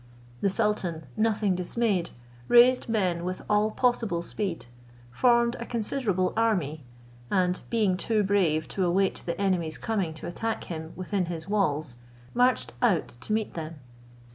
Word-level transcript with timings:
The 0.41 0.49
sultan, 0.49 1.05
nothing 1.15 1.53
dismayed, 1.53 2.09
raised 2.47 2.89
men 2.89 3.23
with 3.23 3.43
all 3.47 3.69
possible 3.69 4.23
speed, 4.23 4.65
formed 5.11 5.55
a 5.59 5.65
considerable 5.67 6.33
army, 6.35 6.83
and 7.29 7.61
being 7.69 7.95
too 7.97 8.23
brave 8.23 8.67
to 8.69 8.83
await 8.83 9.21
the 9.27 9.39
enemy's 9.39 9.77
coming 9.77 10.15
to 10.15 10.25
attack 10.25 10.63
him 10.63 10.93
within 10.95 11.27
his 11.27 11.47
walls, 11.47 11.97
marched 12.33 12.73
out 12.81 13.09
to 13.21 13.31
meet 13.31 13.53
them. 13.53 13.75